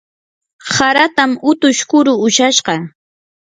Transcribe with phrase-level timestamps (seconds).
[0.77, 2.75] haratam utush kuru ushashqa.